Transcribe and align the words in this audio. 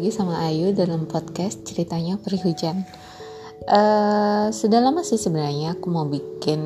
lagi 0.00 0.16
sama 0.16 0.48
Ayu 0.48 0.72
dalam 0.72 1.04
podcast 1.04 1.60
ceritanya 1.60 2.16
peri 2.16 2.40
hujan. 2.40 2.88
Uh, 3.68 4.48
sudah 4.48 4.80
lama 4.80 5.04
sih 5.04 5.20
sebenarnya 5.20 5.76
aku 5.76 5.92
mau 5.92 6.08
bikin 6.08 6.56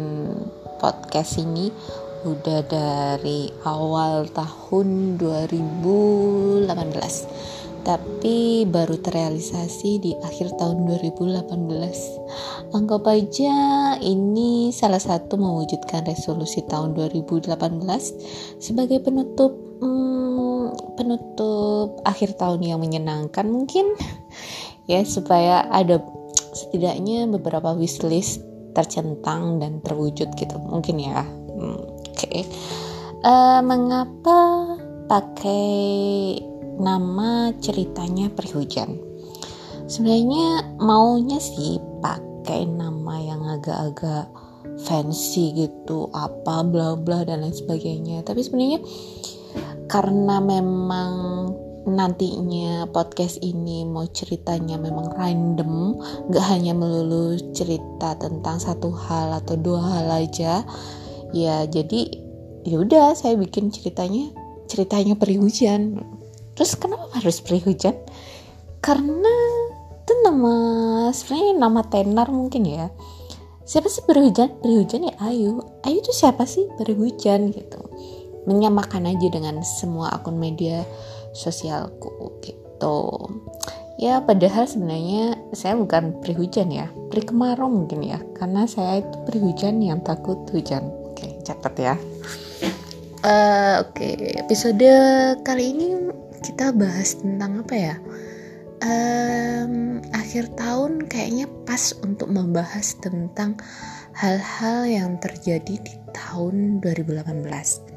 podcast 0.78 1.42
ini. 1.42 1.74
Udah 2.22 2.62
dari 2.62 3.50
awal 3.66 4.30
tahun 4.30 5.18
2018 5.18 6.70
tapi 7.82 8.64
baru 8.70 9.02
terrealisasi 9.02 9.90
di 9.98 10.14
akhir 10.22 10.54
tahun 10.56 10.88
2018 10.88 12.72
anggap 12.72 13.04
aja 13.04 13.54
ini 14.00 14.72
salah 14.72 14.96
satu 15.02 15.36
mewujudkan 15.36 16.00
resolusi 16.08 16.64
tahun 16.64 16.96
2018 16.96 17.52
sebagai 18.56 19.04
penutup 19.04 19.52
hmm, 19.84 20.03
penutup 20.94 22.00
akhir 22.06 22.38
tahun 22.40 22.62
yang 22.64 22.80
menyenangkan 22.80 23.46
mungkin. 23.46 23.94
Ya 24.84 25.00
supaya 25.00 25.64
ada 25.72 25.96
setidaknya 26.52 27.24
beberapa 27.32 27.72
wishlist 27.72 28.44
tercentang 28.76 29.56
dan 29.56 29.80
terwujud 29.80 30.28
gitu. 30.36 30.60
Mungkin 30.60 31.00
ya. 31.00 31.24
Hmm, 31.24 31.80
oke. 31.88 32.12
Okay. 32.12 32.44
uh, 33.24 33.58
eh, 33.58 33.60
mengapa 33.64 34.38
pakai 35.08 36.36
nama 36.76 37.48
ceritanya 37.64 38.28
Perihujan 38.28 39.14
sebenarnya 39.86 40.76
maunya 40.80 41.36
sih 41.40 41.80
pakai 42.00 42.68
nama 42.68 43.20
yang 43.20 43.42
agak-agak 43.44 44.28
fancy 44.80 45.54
gitu 45.54 46.08
apa 46.10 46.64
bla 46.66 46.98
bla 46.98 47.22
dan 47.22 47.44
lain 47.44 47.54
sebagainya. 47.54 48.24
Tapi 48.24 48.40
sebenarnya 48.42 48.80
karena 49.88 50.40
memang 50.40 51.12
nantinya 51.84 52.88
podcast 52.88 53.44
ini 53.44 53.84
mau 53.84 54.08
ceritanya 54.08 54.80
memang 54.80 55.12
random 55.12 56.00
gak 56.32 56.46
hanya 56.48 56.72
melulu 56.72 57.36
cerita 57.52 58.16
tentang 58.16 58.56
satu 58.56 58.88
hal 58.88 59.36
atau 59.44 59.54
dua 59.60 59.80
hal 59.84 60.24
aja. 60.24 60.64
Ya 61.36 61.68
jadi 61.68 62.08
ya 62.64 62.80
udah 62.80 63.12
saya 63.12 63.36
bikin 63.36 63.68
ceritanya 63.68 64.32
ceritanya 64.64 65.12
peri 65.20 65.36
hujan 65.36 66.00
terus 66.56 66.80
kenapa 66.80 67.12
harus 67.12 67.44
peri 67.44 67.60
hujan 67.60 67.92
karena 68.80 69.36
itu 70.00 70.12
nama 70.24 70.54
sebenarnya 71.12 71.54
nama 71.60 71.80
tenar 71.84 72.32
mungkin 72.32 72.64
ya. 72.64 72.88
Siapa 73.64 73.88
sih 73.88 74.04
peri 74.04 74.28
hujan 74.28 74.60
peri 74.60 74.80
hujan 74.80 75.08
ya 75.08 75.14
Ayu. 75.20 75.60
Ayu 75.84 76.00
tuh 76.00 76.16
siapa 76.16 76.48
sih? 76.48 76.64
Peri 76.80 76.96
hujan 76.96 77.52
gitu 77.52 77.93
menyamakan 78.44 79.08
aja 79.08 79.28
dengan 79.32 79.60
semua 79.64 80.12
akun 80.12 80.36
media 80.36 80.84
sosialku 81.34 82.38
gitu. 82.44 83.00
Ya 83.94 84.18
padahal 84.18 84.66
sebenarnya 84.66 85.38
saya 85.54 85.78
bukan 85.78 86.18
peri 86.18 86.34
hujan 86.34 86.68
ya 86.74 86.90
peri 87.14 87.22
kemarau 87.22 87.70
mungkin 87.70 88.02
ya 88.02 88.18
karena 88.34 88.66
saya 88.66 89.00
itu 89.00 89.16
peri 89.22 89.38
hujan 89.38 89.78
yang 89.80 90.02
takut 90.02 90.38
hujan. 90.50 90.90
Oke 91.12 91.38
catat 91.46 91.74
ya. 91.78 91.94
Uh, 93.24 93.80
oke 93.86 94.08
episode 94.36 94.90
kali 95.46 95.72
ini 95.72 96.10
kita 96.42 96.74
bahas 96.74 97.16
tentang 97.16 97.64
apa 97.64 97.74
ya? 97.74 97.96
Um, 98.84 100.02
akhir 100.12 100.52
tahun 100.58 101.08
kayaknya 101.08 101.48
pas 101.64 101.94
untuk 102.04 102.28
membahas 102.28 102.98
tentang 103.00 103.56
hal-hal 104.12 104.84
yang 104.84 105.16
terjadi 105.22 105.80
di 105.80 105.94
tahun 106.12 106.84
2018 106.84 107.93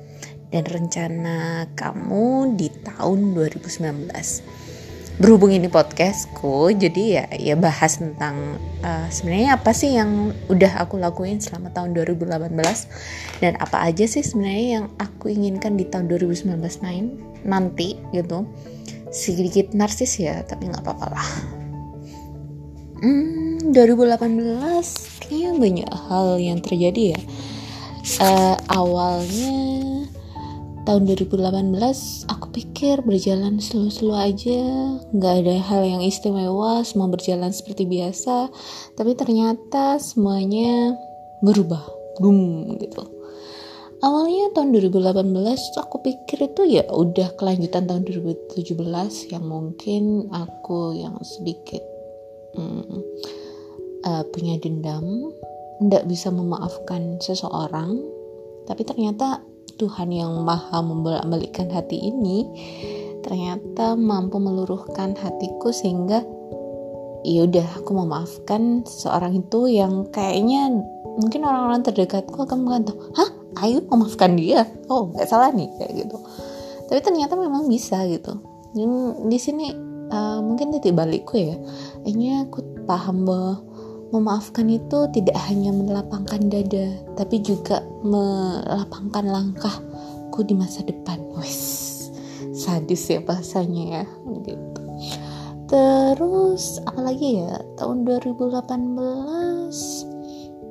dan 0.51 0.63
rencana 0.63 1.67
kamu 1.75 2.55
di 2.55 2.71
tahun 2.83 3.35
2019 3.35 4.67
berhubung 5.17 5.49
ini 5.49 5.65
podcastku 5.65 6.69
jadi 6.77 7.03
ya 7.09 7.25
ya 7.33 7.55
bahas 7.57 7.97
tentang 7.97 8.61
uh, 8.85 9.09
sebenarnya 9.09 9.57
apa 9.57 9.73
sih 9.73 9.97
yang 9.97 10.29
udah 10.45 10.77
aku 10.77 11.01
lakuin 11.01 11.41
selama 11.41 11.73
tahun 11.73 11.97
2018 11.97 12.53
dan 13.41 13.57
apa 13.57 13.81
aja 13.81 14.05
sih 14.05 14.21
sebenarnya 14.21 14.67
yang 14.77 14.85
aku 15.01 15.33
inginkan 15.33 15.73
di 15.73 15.89
tahun 15.89 16.05
2019 16.13 16.61
main 16.85 17.17
nanti 17.41 17.97
gitu. 18.13 18.45
Sedikit 19.09 19.73
narsis 19.73 20.21
ya 20.21 20.45
tapi 20.45 20.69
nggak 20.69 20.85
apa-apa 20.85 21.07
lah. 21.09 21.29
Hmm, 23.01 23.73
2018 23.73 25.25
kayaknya 25.25 25.51
banyak 25.57 25.89
hal 25.89 26.27
yang 26.37 26.61
terjadi 26.61 27.17
ya. 27.17 27.21
Uh, 28.21 28.55
awalnya 28.69 30.05
tahun 30.87 31.03
2018 31.03 32.31
aku 32.31 32.47
pikir 32.55 33.03
berjalan 33.03 33.59
slow-slow 33.59 34.15
aja. 34.15 34.63
Nggak 35.11 35.33
ada 35.43 35.55
hal 35.59 35.83
yang 35.83 35.99
istimewa 35.99 36.79
semua 36.87 37.11
berjalan 37.11 37.51
seperti 37.51 37.83
biasa. 37.83 38.47
Tapi 38.95 39.11
ternyata 39.19 39.99
semuanya 39.99 40.95
berubah. 41.43 41.83
Boom 42.23 42.79
gitu. 42.79 43.03
Awalnya 43.99 44.55
tahun 44.55 44.71
2018 44.79 45.75
aku 45.75 45.95
pikir 46.07 46.55
itu 46.55 46.79
ya 46.79 46.87
udah 46.87 47.35
kelanjutan 47.35 47.83
tahun 47.83 48.07
2017 48.07 49.35
yang 49.35 49.43
mungkin 49.43 50.31
aku 50.31 50.95
yang 50.95 51.19
sedikit 51.19 51.83
hmm, 52.55 53.03
uh, 54.07 54.23
punya 54.31 54.55
dendam. 54.63 55.35
Tidak 55.83 56.07
bisa 56.07 56.31
memaafkan 56.31 57.19
seseorang. 57.19 57.99
Tapi 58.63 58.81
ternyata 58.87 59.43
Tuhan 59.77 60.09
yang 60.09 60.43
maha 60.43 60.81
membolak-balikkan 60.81 61.69
hati 61.69 62.09
ini 62.09 62.45
ternyata 63.21 63.93
mampu 63.93 64.41
meluruhkan 64.41 65.13
hatiku 65.13 65.69
sehingga 65.69 66.25
ya 67.27 67.43
udah 67.43 67.83
aku 67.83 67.91
memaafkan 67.91 68.87
seorang 68.87 69.43
itu 69.43 69.67
yang 69.67 70.07
kayaknya 70.09 70.71
mungkin 71.17 71.43
orang-orang 71.43 71.83
terdekatku 71.83 72.37
akan 72.37 72.59
mengatakan 72.63 73.11
hah? 73.17 73.29
Ayo 73.57 73.81
memaafkan 73.89 74.37
dia? 74.37 74.69
Oh 74.87 75.09
nggak 75.11 75.27
salah 75.27 75.49
nih 75.49 75.67
kayak 75.81 76.05
gitu. 76.05 76.17
Tapi 76.87 76.99
ternyata 77.03 77.33
memang 77.33 77.65
bisa 77.65 78.05
gitu. 78.05 78.37
Dan 78.71 78.89
di 79.27 79.39
sini 79.41 79.73
uh, 80.13 80.39
mungkin 80.45 80.71
titik 80.71 80.93
balikku 80.93 81.35
ya. 81.41 81.57
Akhirnya 82.05 82.45
aku 82.47 82.63
paham 82.85 83.25
bahwa 83.25 83.66
memaafkan 84.11 84.71
itu 84.71 85.07
tidak 85.11 85.35
hanya 85.51 85.75
melapangkan 85.75 86.47
dada, 86.47 86.95
tapi 87.19 87.43
juga 87.43 87.83
melapangkan 88.03 89.25
langkahku 89.27 90.39
di 90.47 90.55
masa 90.55 90.83
depan. 90.87 91.19
Wes, 91.35 92.09
sadis 92.55 93.11
ya 93.11 93.19
bahasanya 93.21 93.83
ya, 94.01 94.05
gitu. 94.47 94.81
Terus 95.67 96.79
apalagi 96.87 97.43
ya 97.43 97.59
tahun 97.75 98.07
2018 98.07 98.63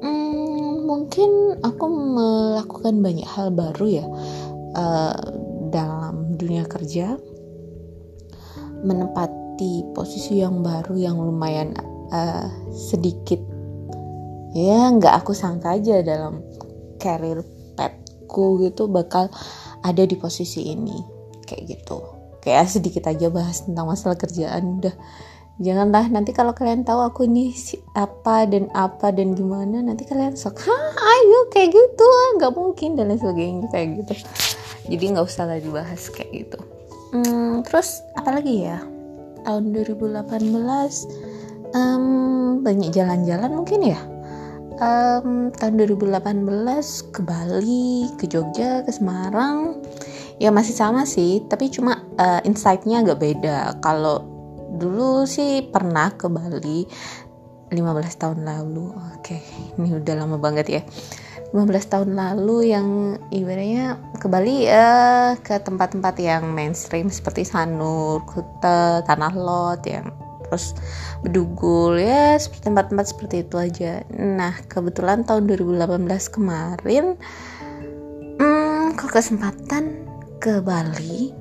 hmm, 0.01 0.89
mungkin 0.89 1.31
aku 1.61 1.85
melakukan 1.85 3.05
banyak 3.05 3.29
hal 3.29 3.53
baru 3.53 3.87
ya 4.01 4.07
uh, 4.73 5.21
dalam 5.69 6.41
dunia 6.41 6.65
kerja 6.65 7.21
menempati 8.81 9.85
posisi 9.93 10.41
yang 10.41 10.65
baru 10.65 10.97
yang 10.97 11.21
lumayan 11.21 11.77
uh, 12.13 12.49
sedikit. 12.73 13.41
Ya 14.57 14.89
nggak 14.89 15.25
aku 15.25 15.37
sangka 15.37 15.77
aja 15.77 16.01
dalam 16.01 16.41
karir 16.97 17.45
petku 17.77 18.63
gitu 18.65 18.89
bakal 18.89 19.29
ada 19.85 20.03
di 20.03 20.17
posisi 20.17 20.73
ini. 20.73 20.97
Kayak 21.45 21.79
gitu. 21.79 21.99
Kayak 22.43 22.71
sedikit 22.71 23.11
aja 23.11 23.27
bahas 23.31 23.67
tentang 23.67 23.87
masalah 23.91 24.17
kerjaan 24.19 24.81
udah. 24.81 24.95
Janganlah 25.57 26.13
nanti 26.13 26.37
kalau 26.37 26.53
kalian 26.53 26.85
tahu 26.85 27.01
aku 27.01 27.25
ini 27.25 27.57
apa 27.97 28.45
dan 28.45 28.69
apa 28.77 29.09
dan 29.09 29.33
gimana 29.33 29.81
nanti 29.81 30.05
kalian 30.05 30.37
sok 30.37 30.69
hah 30.69 30.87
ayo 31.01 31.49
kayak 31.49 31.73
gitu. 31.73 32.09
Nggak 32.37 32.53
mungkin 32.53 32.93
dan 32.93 33.09
lain 33.09 33.21
sebagainya 33.21 33.67
kayak 33.73 34.05
gitu. 34.05 34.13
Jadi 34.87 35.05
nggak 35.17 35.27
usah 35.27 35.49
lah 35.49 35.57
dibahas 35.57 36.13
kayak 36.13 36.31
gitu. 36.45 36.59
Hmm, 37.17 37.65
terus 37.65 38.05
apalagi 38.19 38.69
ya? 38.69 38.85
Tahun 39.47 39.63
2018 39.73 41.36
um, 41.77 42.65
banyak 42.65 42.91
jalan-jalan 42.91 43.53
mungkin 43.53 43.81
ya? 43.85 44.01
Um, 44.77 45.49
tahun 45.57 45.81
2018 45.81 46.45
ke 47.13 47.21
Bali 47.25 48.13
ke 48.17 48.25
Jogja 48.29 48.85
ke 48.85 48.93
Semarang. 48.93 49.81
Ya 50.37 50.53
masih 50.53 50.77
sama 50.77 51.09
sih 51.09 51.45
tapi 51.49 51.73
cuma 51.73 52.05
uh, 52.21 52.41
insightnya 52.45 53.01
agak 53.05 53.21
beda. 53.21 53.81
Kalau 53.81 54.25
dulu 54.77 55.25
sih 55.25 55.65
pernah 55.65 56.13
ke 56.13 56.29
Bali 56.29 56.85
15 57.73 58.21
tahun 58.21 58.45
lalu. 58.45 58.93
Oke 59.17 59.41
ini 59.81 59.97
udah 59.97 60.15
lama 60.17 60.37
banget 60.37 60.67
ya. 60.69 60.83
15 61.55 61.73
tahun 61.89 62.11
lalu 62.19 62.75
yang 62.75 62.89
ibaratnya 63.33 63.97
ke 64.21 64.27
Bali 64.29 64.69
uh, 64.69 65.39
ke 65.41 65.57
tempat-tempat 65.63 66.21
yang 66.21 66.53
mainstream 66.53 67.09
seperti 67.09 67.49
Sanur, 67.49 68.21
Kuta, 68.29 69.01
Tanah 69.09 69.33
Lot 69.33 69.87
yang 69.89 70.11
terus 70.47 70.75
bedugul 71.27 71.99
ya 71.99 72.39
tempat-tempat 72.39 73.07
seperti 73.11 73.43
itu 73.43 73.57
aja. 73.59 73.93
Nah 74.15 74.55
kebetulan 74.71 75.27
tahun 75.27 75.51
2018 75.51 76.35
kemarin 76.35 77.19
hmm, 78.39 78.95
kesempatan 78.97 80.07
ke 80.39 80.63
Bali 80.63 81.35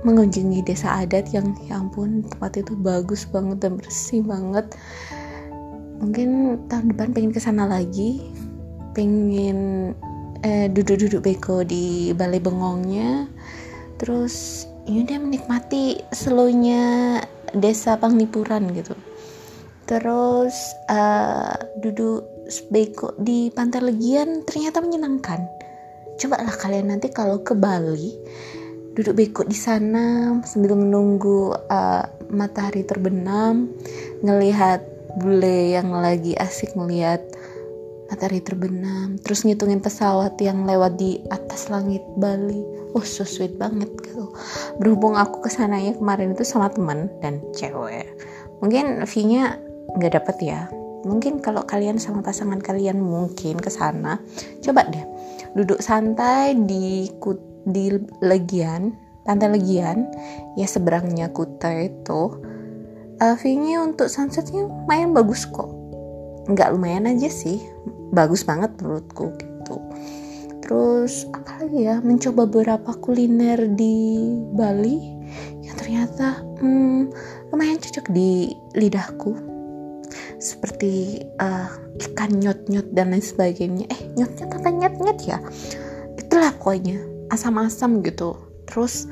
mengunjungi 0.00 0.64
desa 0.64 1.04
adat 1.04 1.28
yang 1.36 1.52
ya 1.68 1.76
ampun 1.76 2.24
tempat 2.24 2.56
itu 2.56 2.72
bagus 2.80 3.28
banget 3.28 3.60
dan 3.60 3.76
bersih 3.76 4.24
banget. 4.24 4.66
Mungkin 6.00 6.62
tahun 6.72 6.96
depan 6.96 7.12
pengen 7.12 7.32
ke 7.36 7.40
sana 7.40 7.68
lagi 7.68 8.24
pengen 8.96 9.92
eh, 10.40 10.66
duduk-duduk 10.72 11.20
beko 11.20 11.60
di 11.62 12.16
balai 12.16 12.40
bengongnya. 12.40 13.28
Terus 14.00 14.64
ini 14.88 15.04
dia 15.04 15.20
menikmati 15.20 16.00
slownya 16.16 17.20
desa 17.56 17.98
Panglipuran 17.98 18.70
gitu. 18.74 18.94
Terus 19.88 20.54
uh, 20.86 21.54
duduk 21.82 22.26
beko 22.70 23.14
di 23.18 23.50
pantai 23.50 23.82
Legian 23.82 24.46
ternyata 24.46 24.78
menyenangkan. 24.78 25.42
Cobalah 26.20 26.54
kalian 26.60 26.92
nanti 26.94 27.10
kalau 27.10 27.42
ke 27.42 27.56
Bali 27.56 28.12
duduk 28.94 29.16
beko 29.16 29.42
di 29.46 29.54
sana 29.56 30.36
sambil 30.42 30.74
menunggu 30.76 31.54
uh, 31.54 32.04
matahari 32.28 32.82
terbenam 32.82 33.70
ngelihat 34.20 34.82
bule 35.18 35.74
yang 35.74 35.90
lagi 35.90 36.38
asik 36.38 36.74
ngelihat 36.74 37.22
matahari 38.10 38.42
terbenam 38.42 39.16
terus 39.22 39.46
ngitungin 39.46 39.78
pesawat 39.78 40.34
yang 40.42 40.66
lewat 40.66 40.98
di 40.98 41.22
atas 41.30 41.70
langit 41.70 42.02
Bali. 42.18 42.60
Oh 42.90 43.06
so 43.06 43.22
sweet 43.22 43.54
banget 43.54 43.86
gitu 44.02 44.34
berhubung 44.82 45.14
aku 45.14 45.46
ke 45.46 45.50
sananya 45.50 45.94
kemarin 45.94 46.34
itu 46.34 46.42
sama 46.42 46.66
teman 46.74 47.06
dan 47.22 47.38
cewek. 47.54 48.10
Mungkin 48.58 49.06
view-nya 49.06 49.62
nggak 49.94 50.18
dapet 50.18 50.36
ya. 50.42 50.66
Mungkin 51.06 51.38
kalau 51.40 51.64
kalian 51.64 51.96
sama 51.96 52.20
pasangan 52.20 52.60
kalian 52.60 53.00
mungkin 53.00 53.56
ke 53.56 53.72
sana 53.72 54.20
coba 54.60 54.84
deh 54.90 55.06
duduk 55.56 55.80
santai 55.80 56.52
di 56.52 57.08
di 57.64 57.94
Legian 58.20 58.92
pantai 59.24 59.54
Legian. 59.54 60.10
Ya 60.58 60.66
seberangnya 60.66 61.30
Kuta 61.30 61.70
itu. 61.78 62.42
Uh, 63.20 63.36
view-nya 63.36 63.84
untuk 63.84 64.08
sunsetnya 64.08 64.64
lumayan 64.64 65.12
bagus 65.12 65.44
kok. 65.44 65.68
Nggak 66.48 66.72
lumayan 66.72 67.06
aja 67.06 67.28
sih 67.28 67.60
bagus 68.10 68.42
banget 68.42 68.74
menurutku 68.78 69.34
gitu. 69.38 69.76
Terus 70.60 71.26
apa 71.34 71.66
lagi 71.66 71.80
ya 71.88 71.98
mencoba 71.98 72.46
beberapa 72.46 72.90
kuliner 73.02 73.58
di 73.74 74.22
Bali 74.54 75.18
yang 75.66 75.74
ternyata 75.74 76.42
hmm, 76.62 77.10
lumayan 77.50 77.82
cocok 77.82 78.06
di 78.14 78.54
lidahku. 78.78 79.34
Seperti 80.40 81.20
uh, 81.42 81.68
ikan 82.10 82.40
nyot-nyot 82.40 82.96
dan 82.96 83.12
lain 83.12 83.22
sebagainya. 83.22 83.84
Eh 83.92 84.00
nyot-nyot 84.14 84.50
apa 84.56 84.68
nyet-nyet 84.70 85.18
ya? 85.26 85.38
Itulah 86.16 86.54
pokoknya 86.56 87.02
asam-asam 87.34 88.00
gitu. 88.06 88.38
Terus 88.70 89.10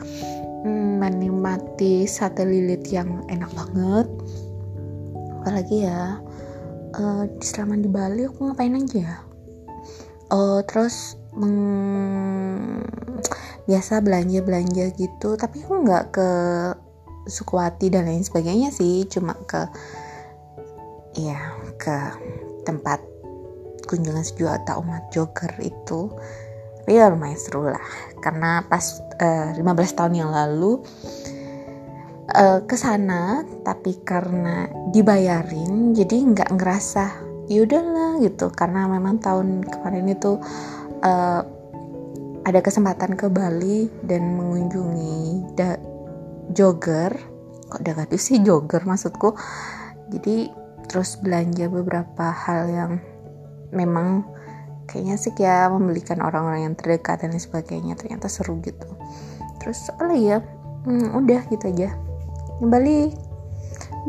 hmm, 0.64 1.02
menikmati 1.02 2.06
sate 2.06 2.46
lilit 2.46 2.86
yang 2.88 3.26
enak 3.28 3.50
banget. 3.54 4.08
Apalagi 5.42 5.86
ya 5.86 6.22
uh, 6.94 7.24
selama 7.42 7.74
di 7.80 7.88
Bali 7.90 8.22
aku 8.24 8.48
ngapain 8.48 8.76
aja 8.76 8.98
ya? 8.98 9.16
Oh 10.32 10.60
terus 10.64 11.16
meng... 11.36 12.84
biasa 13.68 14.00
belanja 14.00 14.40
belanja 14.40 14.92
gitu. 14.96 15.36
Tapi 15.36 15.64
aku 15.64 15.84
nggak 15.84 16.04
ke 16.12 16.28
Sukwati 17.28 17.92
dan 17.92 18.08
lain 18.08 18.24
sebagainya 18.24 18.72
sih. 18.72 19.04
Cuma 19.04 19.36
ke 19.44 19.68
ya 21.16 21.52
ke 21.76 21.96
tempat 22.64 23.04
kunjungan 23.84 24.24
sejuta 24.24 24.80
umat 24.80 25.12
jogger 25.12 25.52
itu. 25.60 26.08
Tapi 26.84 26.96
ya 26.96 27.12
lumayan 27.12 27.36
seru 27.36 27.68
lah. 27.68 27.84
Karena 28.24 28.64
pas 28.64 29.04
uh, 29.20 29.52
eh, 29.52 29.60
15 29.60 29.98
tahun 29.98 30.14
yang 30.16 30.30
lalu 30.32 30.80
uh, 32.34 32.60
ke 32.64 32.76
sana 32.76 33.44
tapi 33.64 34.00
karena 34.04 34.68
dibayarin 34.92 35.96
jadi 35.96 36.16
nggak 36.34 36.50
ngerasa 36.56 37.28
yaudahlah 37.48 38.20
gitu. 38.20 38.52
Karena 38.52 38.86
memang 38.86 39.18
tahun 39.18 39.64
kemarin 39.64 40.06
itu 40.12 40.36
uh, 41.02 41.42
ada 42.44 42.60
kesempatan 42.64 43.16
ke 43.16 43.28
Bali 43.28 43.88
dan 44.04 44.36
mengunjungi 44.36 45.52
da 45.56 45.76
jogger. 46.52 47.12
Kok 47.68 47.84
gak 47.84 48.16
sih 48.16 48.40
jogger 48.40 48.84
maksudku? 48.88 49.36
Jadi 50.08 50.48
terus 50.88 51.20
belanja 51.20 51.68
beberapa 51.68 52.32
hal 52.32 52.64
yang 52.72 52.92
memang 53.76 54.24
kayaknya 54.88 55.20
sih 55.20 55.36
ya 55.36 55.68
membelikan 55.68 56.24
orang-orang 56.24 56.72
yang 56.72 56.74
terdekat 56.80 57.20
dan 57.20 57.36
sebagainya 57.36 57.92
ternyata 57.92 58.32
seru 58.32 58.56
gitu. 58.64 58.88
Terus 59.60 59.92
apa 59.92 60.16
ya 60.16 60.40
hmm, 60.88 61.12
udah 61.12 61.44
gitu 61.52 61.68
aja 61.68 62.07
Bali. 62.62 63.14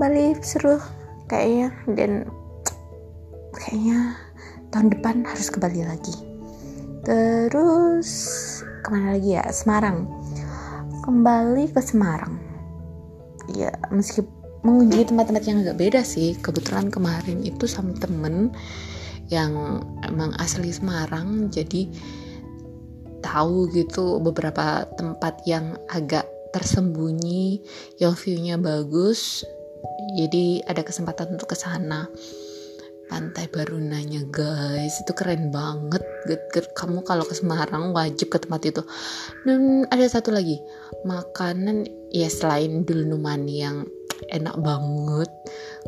Bali 0.02 0.34
seru 0.42 0.82
kayaknya. 1.30 1.70
Dan 1.86 2.26
kayaknya 3.54 4.18
tahun 4.74 4.94
depan 4.94 5.16
harus 5.26 5.48
ke 5.54 5.58
Bali 5.62 5.86
lagi. 5.86 6.16
Terus 7.06 8.10
ke 8.86 8.88
mana 8.90 9.18
lagi 9.18 9.38
ya? 9.38 9.46
Semarang. 9.54 10.10
Kembali 11.06 11.70
ke 11.70 11.82
Semarang. 11.82 12.38
Ya 13.54 13.74
meski 13.90 14.22
mengunjungi 14.62 15.10
tempat-tempat 15.14 15.44
yang 15.46 15.58
agak 15.66 15.78
beda 15.78 16.02
sih. 16.02 16.38
Kebetulan 16.38 16.90
kemarin 16.90 17.42
itu 17.46 17.66
sama 17.66 17.94
temen 17.98 18.54
yang 19.30 19.86
emang 20.02 20.34
asli 20.42 20.74
Semarang 20.74 21.54
jadi 21.54 21.86
tahu 23.22 23.70
gitu 23.72 24.18
beberapa 24.18 24.90
tempat 24.98 25.46
yang 25.46 25.78
agak 25.92 26.26
tersembunyi 26.52 27.62
yang 28.02 28.14
viewnya 28.18 28.58
bagus 28.58 29.46
jadi 30.16 30.66
ada 30.66 30.82
kesempatan 30.82 31.38
untuk 31.38 31.54
ke 31.54 31.58
sana. 31.58 32.10
Pantai 33.10 33.50
Barunanya 33.50 34.22
guys 34.30 35.02
itu 35.02 35.12
keren 35.18 35.50
banget. 35.50 36.02
Kamu 36.78 37.02
kalau 37.02 37.26
ke 37.26 37.34
Semarang 37.34 37.90
wajib 37.90 38.30
ke 38.30 38.38
tempat 38.38 38.70
itu. 38.70 38.82
Dan 39.46 39.90
ada 39.90 40.06
satu 40.06 40.30
lagi 40.30 40.62
makanan 41.10 41.90
ya 42.14 42.30
selain 42.30 42.86
dulu 42.86 43.18
numani 43.18 43.66
yang 43.66 43.90
enak 44.30 44.62
banget 44.62 45.32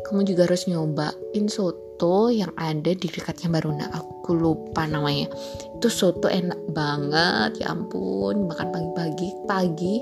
kamu 0.08 0.24
juga 0.24 0.48
harus 0.48 0.64
nyobain 0.66 1.46
soto 1.46 2.32
yang 2.32 2.50
ada 2.58 2.90
di 2.90 3.06
dekatnya 3.06 3.52
Baruna. 3.52 3.86
Aku 3.92 4.34
lupa 4.34 4.88
namanya. 4.88 5.30
Itu 5.78 5.92
soto 5.92 6.26
enak 6.26 6.58
banget 6.74 7.62
ya 7.62 7.70
ampun 7.70 8.50
makan 8.50 8.68
pagi-pagi 8.72 9.28
pagi 9.46 9.96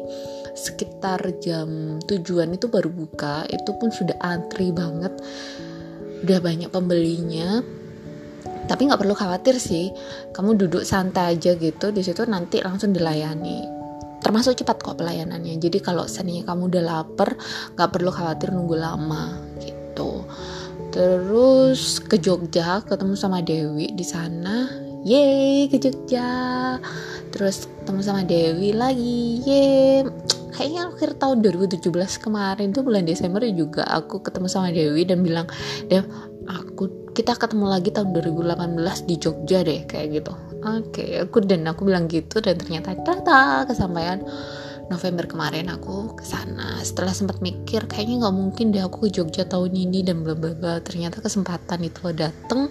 sekitar 0.60 1.24
jam 1.40 1.96
tujuan 2.04 2.52
itu 2.52 2.68
baru 2.68 2.92
buka 2.92 3.48
itu 3.48 3.72
pun 3.80 3.88
sudah 3.88 4.20
antri 4.20 4.68
banget. 4.68 5.16
Udah 6.20 6.38
banyak 6.44 6.68
pembelinya. 6.68 7.64
Tapi 8.68 8.86
nggak 8.86 9.00
perlu 9.00 9.16
khawatir 9.16 9.56
sih 9.58 9.90
kamu 10.30 10.54
duduk 10.60 10.86
santai 10.86 11.34
aja 11.34 11.58
gitu 11.58 11.90
di 11.90 12.04
situ 12.04 12.22
nanti 12.28 12.60
langsung 12.60 12.92
dilayani. 12.92 13.66
Termasuk 14.20 14.60
cepat 14.60 14.84
kok 14.84 15.00
pelayanannya. 15.00 15.56
Jadi 15.56 15.80
kalau 15.80 16.04
seandainya 16.04 16.44
kamu 16.44 16.68
udah 16.68 16.82
lapar 16.84 17.34
nggak 17.74 17.90
perlu 17.90 18.12
khawatir 18.12 18.52
nunggu 18.52 18.76
lama 18.76 19.40
gitu. 19.64 20.28
Terus 20.92 22.04
ke 22.04 22.20
Jogja 22.20 22.84
ketemu 22.84 23.16
sama 23.16 23.40
Dewi 23.40 23.90
di 23.96 24.04
sana. 24.04 24.68
Yeay 25.08 25.72
ke 25.72 25.80
Jogja. 25.80 26.76
Terus 27.32 27.64
ketemu 27.64 28.00
sama 28.04 28.22
Dewi 28.22 28.76
lagi. 28.76 29.40
Yeay 29.42 30.04
kayaknya 30.60 30.92
akhir 30.92 31.16
tahun 31.16 31.40
2017 31.40 31.88
kemarin 32.20 32.76
tuh 32.76 32.84
bulan 32.84 33.08
Desember 33.08 33.40
juga 33.48 33.80
aku 33.88 34.20
ketemu 34.20 34.44
sama 34.52 34.68
Dewi 34.68 35.08
dan 35.08 35.24
bilang 35.24 35.48
Dev 35.88 36.04
aku 36.44 37.16
kita 37.16 37.32
ketemu 37.32 37.64
lagi 37.64 37.88
tahun 37.88 38.12
2018 38.12 39.08
di 39.08 39.14
Jogja 39.16 39.64
deh 39.64 39.88
kayak 39.88 40.20
gitu. 40.20 40.36
Oke 40.60 41.00
okay, 41.00 41.10
aku 41.24 41.40
dan 41.48 41.64
aku 41.64 41.88
bilang 41.88 42.12
gitu 42.12 42.44
dan 42.44 42.60
ternyata 42.60 42.92
ternyata 42.92 43.64
kesampaian 43.64 44.20
November 44.92 45.24
kemarin 45.24 45.72
aku 45.72 46.12
ke 46.12 46.28
sana. 46.28 46.76
Setelah 46.84 47.16
sempat 47.16 47.40
mikir 47.40 47.88
kayaknya 47.88 48.28
nggak 48.28 48.36
mungkin 48.36 48.76
deh 48.76 48.84
aku 48.84 49.08
ke 49.08 49.16
Jogja 49.16 49.48
tahun 49.48 49.72
ini 49.72 50.04
dan 50.04 50.20
bla 50.20 50.36
bla 50.36 50.52
bla. 50.52 50.76
Ternyata 50.84 51.24
kesempatan 51.24 51.88
itu 51.88 52.12
dateng. 52.12 52.68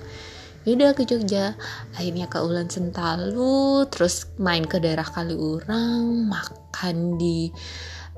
Udah 0.69 0.93
ke 0.93 1.10
Jogja. 1.10 1.58
Akhirnya 1.98 2.29
ke 2.29 2.38
Ulan 2.38 2.69
Sentalu 2.69 3.89
terus 3.89 4.29
main 4.38 4.62
ke 4.69 4.77
daerah 4.77 5.10
Kaliurang 5.10 6.29
makan 6.29 6.69
di 7.19 7.51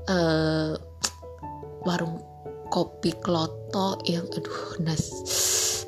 uh, 0.06 0.74
warung 1.82 2.22
kopi 2.72 3.12
kloto 3.20 4.00
yang 4.08 4.24
aduh 4.32 4.80
nas 4.80 5.12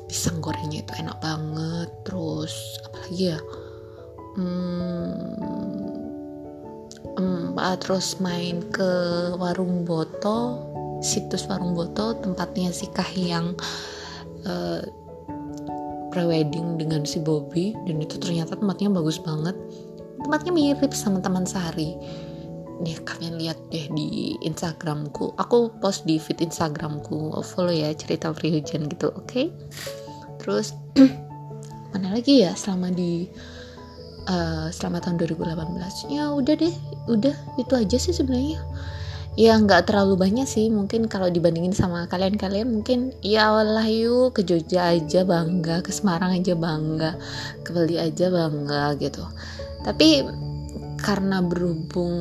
pisang 0.05 0.43
gorengnya 0.43 0.83
itu 0.83 0.93
enak 1.01 1.17
banget. 1.23 1.89
Terus 2.05 2.53
apalagi 2.85 3.33
ya? 3.33 3.39
Hmm, 4.35 5.35
terus 7.79 8.17
main 8.23 8.63
ke 8.71 8.91
warung 9.37 9.83
boto 9.85 10.63
situs 11.03 11.45
warung 11.45 11.75
boto 11.75 12.17
tempatnya 12.17 12.71
si 12.71 12.87
kahiyang 12.89 13.53
uh, 14.47 14.81
prewedding 16.09 16.79
dengan 16.79 17.03
si 17.03 17.19
Bobby. 17.19 17.75
Dan 17.85 18.01
itu 18.01 18.15
ternyata 18.17 18.55
tempatnya 18.55 18.89
bagus 18.89 19.19
banget. 19.19 19.53
Tempatnya 20.23 20.51
mirip 20.55 20.91
sama 20.95 21.21
teman 21.21 21.45
Sari 21.45 21.93
nih 22.83 22.97
kalian 23.07 23.39
lihat 23.39 23.59
deh 23.71 23.87
di 23.93 24.35
Instagramku. 24.43 25.35
Aku 25.39 25.71
post 25.79 26.03
di 26.03 26.19
feed 26.19 26.43
Instagramku. 26.43 27.31
Follow 27.39 27.71
ya 27.71 27.93
cerita 27.95 28.35
free 28.35 28.59
hujan 28.59 28.91
gitu 28.91 29.11
oke? 29.15 29.27
Okay? 29.27 29.47
terus 30.45 30.77
mana 31.95 32.13
lagi 32.13 32.45
ya? 32.45 32.53
Selama 32.53 32.93
di 32.93 33.25
uh, 34.29 34.69
selama 34.69 35.01
tahun 35.01 35.17
2018 35.23 36.13
ya 36.13 36.29
udah 36.35 36.55
deh. 36.59 36.75
Udah 37.07 37.35
itu 37.57 37.73
aja 37.73 37.97
sih 37.97 38.13
sebenarnya. 38.13 38.59
Ya 39.35 39.59
nggak 39.59 39.91
terlalu 39.91 40.15
banyak 40.15 40.47
sih. 40.47 40.71
Mungkin 40.71 41.11
kalau 41.11 41.27
dibandingin 41.27 41.75
sama 41.75 42.07
kalian-kalian 42.07 42.71
mungkin 42.71 43.11
ya 43.19 43.51
Allah 43.51 43.83
yuk 43.87 44.35
ke 44.35 44.47
Jogja 44.47 44.95
aja 44.95 45.27
bangga 45.27 45.83
ke 45.83 45.91
Semarang 45.91 46.39
aja 46.39 46.55
bangga 46.55 47.19
ke 47.63 47.69
Bali 47.75 47.99
aja 47.99 48.31
bangga 48.31 48.95
gitu. 48.99 49.23
Tapi 49.83 50.23
karena 51.01 51.43
berhubung 51.43 52.15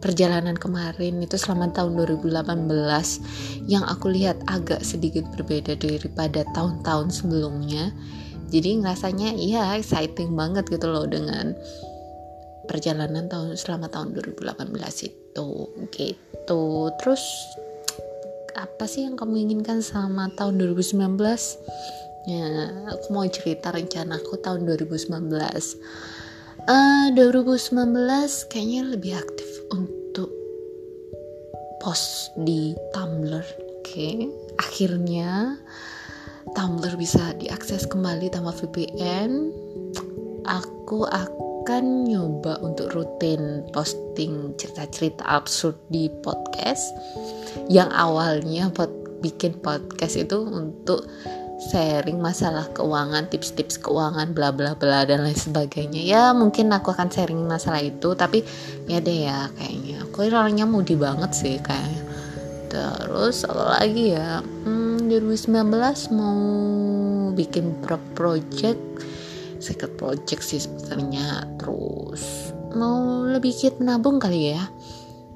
perjalanan 0.00 0.54
kemarin 0.54 1.18
itu 1.24 1.34
selama 1.40 1.72
tahun 1.72 1.98
2018 1.98 3.66
yang 3.66 3.82
aku 3.88 4.12
lihat 4.12 4.38
agak 4.46 4.84
sedikit 4.84 5.26
berbeda 5.34 5.74
daripada 5.80 6.46
tahun-tahun 6.54 7.10
sebelumnya. 7.10 7.90
Jadi 8.46 8.78
ngerasanya 8.78 9.34
ya 9.34 9.74
exciting 9.74 10.38
banget 10.38 10.70
gitu 10.70 10.86
loh 10.86 11.08
dengan 11.10 11.56
perjalanan 12.70 13.26
tahun 13.26 13.58
selama 13.58 13.90
tahun 13.90 14.14
2018 14.14 15.10
itu. 15.10 15.48
Gitu. 15.90 16.64
Terus 17.02 17.24
apa 18.56 18.88
sih 18.88 19.04
yang 19.04 19.18
kamu 19.18 19.48
inginkan 19.48 19.84
sama 19.84 20.32
tahun 20.32 20.56
2019 20.56 20.96
ya 22.26 22.48
aku 22.88 23.06
mau 23.12 23.28
cerita 23.28 23.68
rencana 23.70 24.16
aku 24.16 24.40
tahun 24.40 24.64
2019 24.64 25.12
uh, 26.68 27.06
2019 27.14 28.50
kayaknya 28.50 28.82
lebih 28.86 29.12
aktif 29.18 29.50
untuk 29.72 30.30
post 31.82 32.34
di 32.42 32.74
Tumblr 32.94 33.42
oke 33.42 33.82
okay. 33.82 34.26
akhirnya 34.58 35.58
Tumblr 36.54 36.94
bisa 36.98 37.34
diakses 37.38 37.86
kembali 37.86 38.30
tanpa 38.30 38.54
VPN 38.54 39.50
aku 40.46 41.06
akan 41.06 41.46
akan 41.66 42.06
nyoba 42.06 42.62
untuk 42.62 42.94
rutin 42.94 43.66
posting 43.74 44.54
cerita-cerita 44.54 45.26
absurd 45.26 45.74
di 45.90 46.06
podcast 46.22 46.94
yang 47.66 47.90
awalnya 47.90 48.70
pot 48.70 48.86
bikin 49.18 49.50
podcast 49.58 50.14
itu 50.14 50.46
untuk 50.46 51.10
sharing 51.56 52.20
masalah 52.20 52.68
keuangan, 52.76 53.28
tips-tips 53.32 53.80
keuangan, 53.80 54.36
bla 54.36 54.52
bla 54.52 54.76
bla 54.76 55.08
dan 55.08 55.24
lain 55.24 55.36
sebagainya. 55.36 56.00
Ya 56.04 56.22
mungkin 56.36 56.68
aku 56.72 56.92
akan 56.92 57.08
sharing 57.08 57.40
masalah 57.48 57.80
itu, 57.80 58.12
tapi 58.12 58.44
ya 58.86 59.00
deh 59.00 59.28
ya 59.28 59.48
kayaknya 59.56 60.04
aku 60.04 60.28
orangnya 60.28 60.68
mudi 60.68 60.94
banget 60.94 61.32
sih 61.32 61.56
kayaknya. 61.60 62.02
Terus 62.68 63.46
apa 63.48 63.80
lagi 63.80 64.12
ya? 64.12 64.44
Hmm, 64.64 65.08
2019 65.08 66.12
mau 66.12 66.40
bikin 67.36 67.78
pro 67.84 68.00
project 68.16 68.80
secret 69.60 69.92
project 69.98 70.42
sih 70.46 70.60
sebenarnya 70.62 71.44
terus 71.60 72.54
mau 72.76 73.24
lebih 73.24 73.52
giat 73.56 73.80
menabung 73.80 74.22
kali 74.22 74.54
ya 74.54 74.62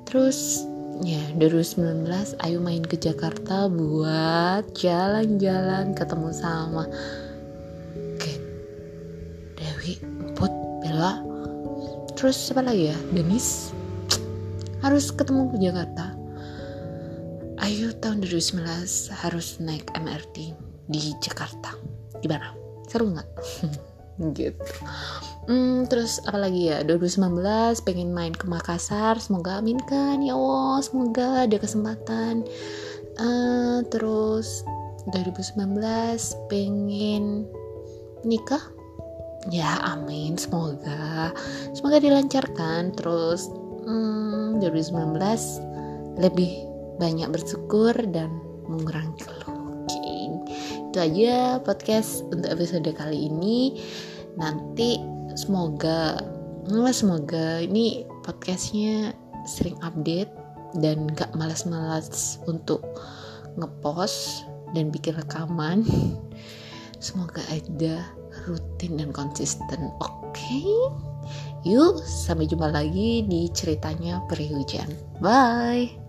terus 0.06 0.64
ya 1.00 1.20
2019 1.40 2.36
ayo 2.44 2.58
main 2.60 2.84
ke 2.84 3.00
Jakarta 3.00 3.72
buat 3.72 4.68
jalan-jalan 4.76 5.96
ketemu 5.96 6.28
sama 6.36 6.84
oke 7.96 8.32
Dewi 9.56 9.96
Put 10.36 10.52
Bella. 10.84 11.24
Terus 12.16 12.36
siapa 12.36 12.60
lagi 12.60 12.92
ya? 12.92 12.98
Denis. 13.16 13.72
Harus 14.84 15.08
ketemu 15.08 15.52
ke 15.52 15.56
Jakarta. 15.60 16.12
Ayo 17.60 17.92
tahun 17.96 18.20
2019 18.24 18.60
harus 19.24 19.56
naik 19.60 19.88
MRT 19.96 20.52
di 20.88 21.16
Jakarta. 21.20 21.76
Gimana? 22.20 22.52
Seru 22.88 23.08
nggak? 23.12 23.28
Gitu 24.36 24.68
hmm, 25.50 25.90
terus 25.90 26.22
apalagi 26.22 26.70
ya? 26.70 26.86
2019 26.86 27.82
pengen 27.82 28.14
main 28.14 28.30
ke 28.30 28.46
Makassar. 28.46 29.18
Semoga 29.18 29.58
aminkan 29.58 30.22
ya 30.22 30.38
Allah. 30.38 30.78
Semoga 30.86 31.26
ada 31.50 31.56
kesempatan. 31.58 32.46
Uh, 33.18 33.82
terus 33.90 34.62
2019 35.10 35.82
pengen 36.46 37.50
nikah. 38.22 38.62
Ya 39.50 39.82
amin. 39.90 40.38
Semoga. 40.38 41.34
Semoga 41.74 41.98
dilancarkan. 41.98 42.94
Terus 42.94 43.50
hmm, 43.84 44.62
2019 44.62 46.22
lebih 46.22 46.50
banyak 47.02 47.26
bersyukur 47.34 47.92
dan 48.14 48.30
mengurangi 48.70 49.18
keluh 49.26 49.60
itu 50.90 50.98
aja 50.98 51.62
podcast 51.62 52.26
untuk 52.34 52.50
episode 52.50 52.90
kali 52.98 53.30
ini. 53.30 53.78
Nanti 54.34 54.98
semoga 55.38 56.22
semoga 56.94 57.62
ini 57.62 58.06
podcastnya 58.22 59.14
sering 59.46 59.78
update 59.82 60.30
dan 60.78 61.10
gak 61.18 61.34
malas-malas 61.34 62.38
untuk 62.46 62.82
ngepost 63.58 64.46
dan 64.70 64.94
bikin 64.94 65.18
rekaman. 65.18 65.82
Semoga 67.00 67.40
aja 67.48 68.04
rutin 68.44 69.00
dan 69.00 69.08
konsisten 69.10 69.88
oke? 70.04 70.36
Okay? 70.36 70.68
yuk 71.64 72.00
sampai 72.00 72.48
jumpa 72.48 72.72
lagi 72.72 73.20
di 73.28 73.52
ceritanya 73.52 74.24
peri 74.24 74.48
hujan 74.48 74.88
bye 75.20 75.99